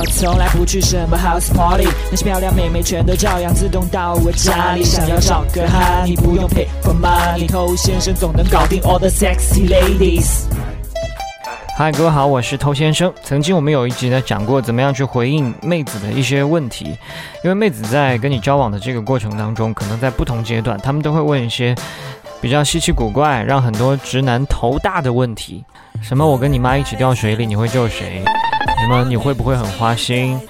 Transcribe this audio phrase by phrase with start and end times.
[0.00, 4.82] 我从来不去什么 house party，那些漂亮妹妹全都照样自动到我家里。
[4.82, 10.44] 想要找个哈，你不用 pay for money，偷先生总能搞定 all the sexy ladies。
[11.76, 13.12] 嗨，各位好，我是偷先生。
[13.22, 16.86] 曾经我们有一集呢讲过怎么样去回应妹子的一些问题，
[17.44, 21.74] 因为妹子在跟你交往的这个过程当中，可能在不同阶段，他们都会问一些
[22.40, 25.62] 比较稀奇古怪、让很多直男头大的问题。
[26.00, 26.26] 什么？
[26.26, 28.24] 我跟你妈一起掉水里，你会救谁？
[28.80, 29.04] 什么？
[29.04, 30.40] 你会不会很花心？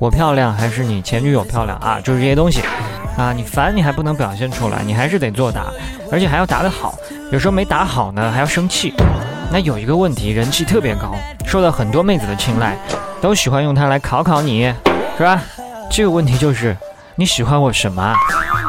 [0.00, 2.00] 我漂亮还是你前女友漂亮啊？
[2.02, 2.60] 就是这些东西
[3.16, 3.32] 啊！
[3.32, 5.66] 你烦你还不能表现出来，你还是得作答，
[6.10, 6.96] 而且还要答得好。
[7.30, 8.94] 有时候没答好呢，还要生气。
[9.50, 11.14] 那有一个问题，人气特别高，
[11.46, 12.76] 受到很多妹子的青睐，
[13.20, 14.72] 都喜欢用它来考考你，
[15.16, 15.40] 是吧？
[15.90, 16.76] 这个问题就是
[17.16, 18.14] 你喜欢我什么？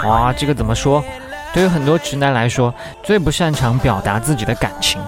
[0.06, 1.04] 哇，这个怎么说？
[1.54, 5.00] 对于很多直男来说，最不擅长表达自己的感情，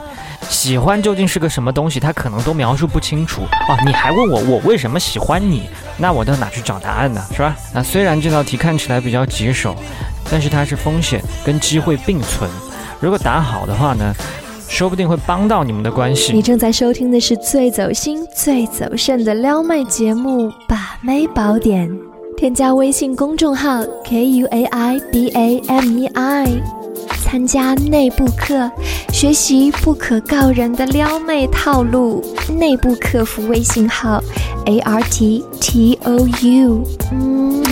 [0.50, 3.78] 喜欢究竟是个什么东西，他可能都描述不清楚哦。
[3.86, 5.70] 你还问我我为什么喜欢你？
[5.98, 7.24] 那我到哪去找答案呢？
[7.32, 7.56] 是吧？
[7.74, 9.76] 那虽然这道题看起来比较棘手，
[10.30, 12.50] 但是它是风险跟机会并存。
[13.00, 14.14] 如果答好的话呢？
[14.68, 16.32] 说不定会帮到你们的关系。
[16.32, 21.90] 你正在收听的是最走心、最走肾的撩妹节目《把妹宝典》，
[22.42, 26.48] 添加微信公众号 k u a i b a m e i，
[27.24, 28.68] 参加内部课，
[29.14, 32.26] 学习不可告人的撩妹套路。
[32.58, 34.20] 内部客服微信号
[34.66, 36.84] a r t t o u。
[37.12, 37.64] 嗯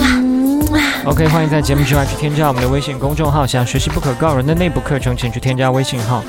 [1.04, 6.22] ，OK，欢迎在节目之外去添加我们的微信公众号，想学习不可告人的内部课程，请去添加微信号。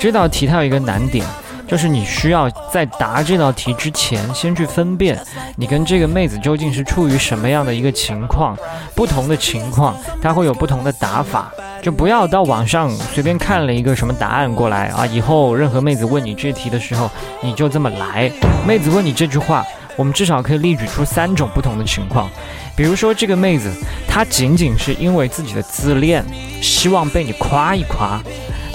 [0.00, 1.24] 这道题它有一个难点，
[1.66, 5.18] 就是你需要在答这道题之前，先去分辨
[5.56, 8.56] 你跟这个妹子究竟是处于什么样的一个情况。
[8.94, 11.50] 不同的情况，它会有不同的答法，
[11.82, 15.06] 就不要到网上随便看了一个什么答案过来啊！
[15.06, 17.10] 以后任何妹子问你这题的时候，
[17.42, 18.30] 你就这么来。
[18.66, 19.64] 妹子问你这句话，
[19.96, 22.30] 我们至少可以列举出三种不同的情况。
[22.76, 23.72] 比如说，这个妹子
[24.06, 26.24] 她仅仅是因为自己的自恋，
[26.60, 28.20] 希望被你夸一夸。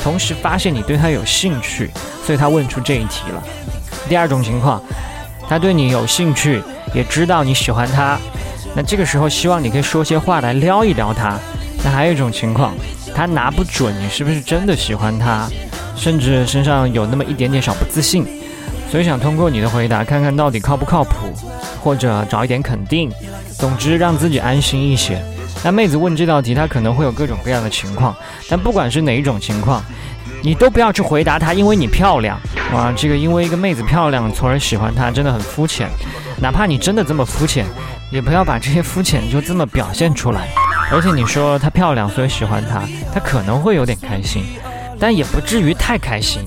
[0.04, 1.90] 同时发现你对他有兴趣，
[2.26, 3.44] 所以他问出这一题了。
[4.08, 4.82] 第二种情况，
[5.48, 6.62] 他对你有兴趣，
[6.94, 8.18] 也知道你喜欢他，
[8.76, 11.38] 那这个时候希望你可以说些话来撩一撩他。
[11.84, 12.74] 那还有一种情况，
[13.16, 15.48] 他拿不准你是不是真的喜欢他，
[15.96, 18.26] 甚至身上有那么一点点小不自信，
[18.92, 21.31] 所以想通过你的回答看看到底靠不靠谱，
[21.81, 23.12] 或者找一点肯定，
[23.58, 25.22] 总之让自己安心一些。
[25.64, 28.16] 那妹子问这道题，她可能会有各种各样的情况，
[28.47, 29.84] 但不管是哪一种情况，
[30.42, 32.40] 你都不要去回答她，因为你漂亮。
[32.74, 35.90] 哇，这个因为一个妹子漂亮，从而喜欢她，真的很肤浅。
[36.42, 37.66] 哪怕你真的这么肤浅，
[38.12, 40.48] 也不要把这些肤浅就这么表现出来。
[40.92, 42.81] 而且你说她漂亮，所以喜欢她，
[43.14, 44.44] 她可能会有点开心，
[44.98, 46.42] 但也不至于太开心，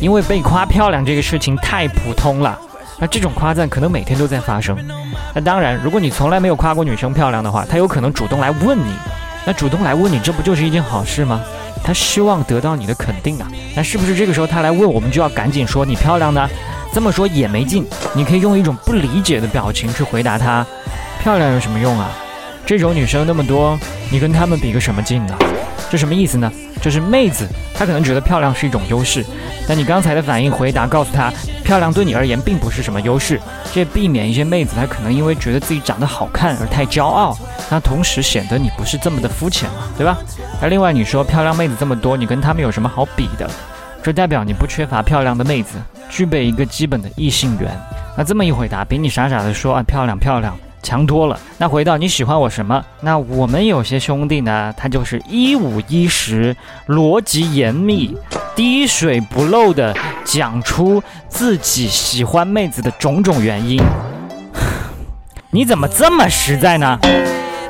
[0.00, 2.58] 因为被夸漂亮这个事情太普通了。
[3.00, 4.76] 那这种夸赞可能每天都在发生。
[5.34, 8.92] 那当然，如果你从来没有夸过女生漂亮的话，她有可能主动来问你。
[9.46, 11.40] 那主动来问你，这不就是一件好事吗？
[11.82, 13.50] 她希望得到你的肯定啊。
[13.74, 16.46] 那是不是这个时候她来问，我们就要赶紧说你漂亮呢？
[16.92, 17.86] 这么说也没劲。
[18.12, 20.66] 你可以用一种不理解的表情去回答她：
[21.22, 22.10] 漂亮有什么用啊？
[22.66, 23.78] 这种女生那么多，
[24.10, 25.34] 你跟她们比个什么劲呢？
[25.88, 26.52] 这什么意思呢？
[26.82, 29.24] 就是妹子，她可能觉得漂亮是一种优势，
[29.66, 31.32] 但你刚才的反应回答告诉她，
[31.70, 33.40] 漂亮对你而言并不是什么优势，
[33.72, 37.38] 这避免一些妹子她可能因为觉得自己长得好看而太骄傲，
[37.70, 40.18] 那同时显得你不是这么的肤浅嘛，对吧？
[40.60, 43.48] 而另外你说漂亮妹子这么多，你跟她们有什么好比的？
[44.02, 47.70] 这代表你不缺乏漂亮的妹子，具备一个基本的异性缘。
[48.16, 50.58] 那这么一回答，比你傻傻的说啊漂亮漂亮。
[50.82, 51.38] 强多了。
[51.58, 52.82] 那回到你喜欢我什么？
[53.00, 56.56] 那我们有些兄弟呢，他就是一五一十，
[56.88, 58.16] 逻辑严密，
[58.60, 63.82] 滴水不漏的讲出自己喜欢妹子的种种原因。
[65.50, 66.98] 你怎么这么实在呢？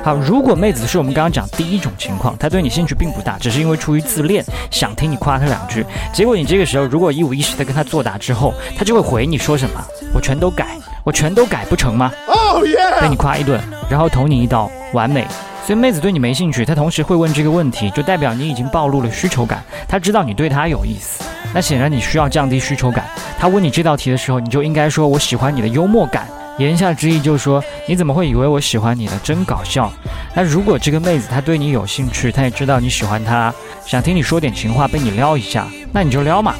[0.03, 5.85] 好，如果妹子是我们刚刚讲第一种情况，她对你兴趣并不大，只是因为出于自恋，想听你夸她两句。
[6.11, 9.81] 结果你这个时候如果一五一十的跟她作答之后，她就会回你说什么？
[10.13, 12.11] 我全都改，我全都改不成吗？
[12.27, 12.75] 哦耶！
[12.99, 13.57] 被你夸一顿，
[13.89, 15.25] 然后捅你一刀，完美。
[15.65, 19.63] 所以妹子对你没兴趣，她同时会问这个问题，就代表你已经暴露了需求感。
[19.87, 21.23] 她知道你对她有意思，
[21.53, 23.05] 那显然你需要降低需求感。
[23.39, 26.27] 她问你这道题的时候，你就应该说我喜欢你的幽默感。
[26.57, 29.19] 言下之意就是说，你怎么会以为我喜欢你呢？
[29.23, 29.91] 真搞笑。
[30.35, 33.53] 那如果这个妹子她对你有兴趣，她也知道你喜欢她，
[33.85, 36.53] 想听你说点情话，被你撩一下，那你就撩嘛。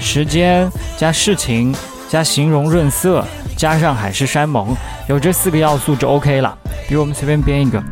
[0.00, 1.74] 时间加事情
[2.08, 3.24] 加形容润色
[3.56, 4.74] 加上海誓山盟，
[5.08, 6.56] 有这四个要素就 OK 了。
[6.86, 7.82] 比如我们随便编一个，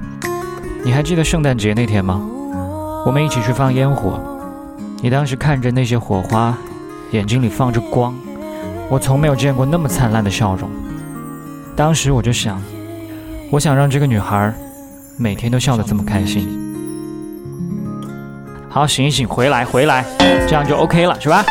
[0.84, 2.20] 你还记得圣诞节那天吗？
[3.06, 4.20] 我们一起去放烟火，
[5.00, 6.58] 你当时看着那些火花，
[7.12, 8.12] 眼睛里放着光，
[8.88, 10.68] 我从没有见过那么灿烂的笑容。
[11.76, 12.60] 当时我就想，
[13.50, 14.52] 我想让这个女孩
[15.16, 16.48] 每天都笑得这么开心。
[18.68, 20.04] 好，醒一醒，回来，回来，
[20.48, 21.44] 这样就 OK 了，是吧？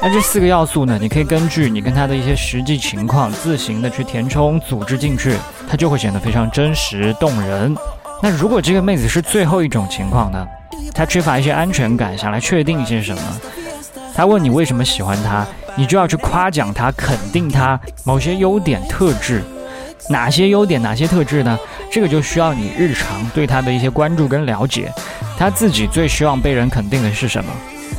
[0.00, 5.36] 那这四个要素呢，你可以根据你跟她的一些实际情况，自行的去填充、组织进去，
[5.68, 7.76] 它就会显得非常真实动人。
[8.22, 10.46] 那如果这个妹子是最后一种情况呢？
[10.94, 13.22] 她缺乏一些安全感，想来确定一些什么？
[14.14, 19.42] 她问你为什么喜欢她，你就要去夸奖她、肯定她某些优点特质。
[20.08, 21.58] 哪些优点，哪些特质呢？
[21.90, 24.90] 这个就需要你日常对她的一些关注跟了解。
[25.36, 27.52] 她自己最希望被人肯定的是什么？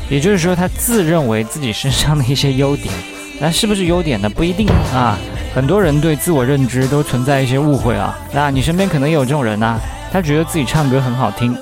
[0.09, 2.91] 也就是说，她自认为自己身上的一些优点，
[3.39, 4.29] 那是不是优点呢？
[4.29, 5.17] 不一定啊。
[5.53, 8.17] 很多人对自我认知都存在一些误会啊。
[8.31, 9.79] 那你身边可能也有这种人呐。
[10.12, 11.54] 他觉得自己唱歌很好听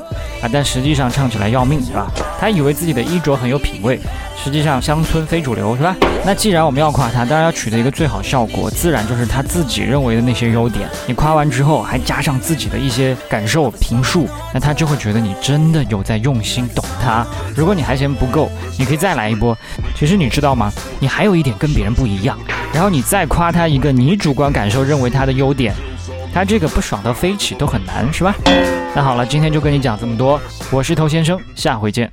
[0.41, 2.07] 啊，但实际上唱起来要命，是吧？
[2.39, 3.99] 他以为自己的衣着很有品味，
[4.41, 5.95] 实际上乡村非主流，是吧？
[6.25, 10.87] 那既然我们要夸他，当然要取得一个最好效果，自然就是他自己认为的那些优点。
[11.07, 17.25] 你夸完之后，还加上自己的一些感受评述，那他就会觉得你真的有在用心懂他。
[17.55, 19.57] 如果你还嫌不够，你可以再来一波。
[19.95, 20.71] 其实你知道吗？
[20.99, 22.37] 你还有一点跟别人不一样，
[22.73, 25.73] 然后你再夸他一个你主观感受认为他的优点。
[26.35, 28.35] 他这个不爽到飞起都很难，是吧？
[28.93, 30.37] 那好了，今天就跟你讲这么多。
[30.69, 32.11] 我是头先生，下回见。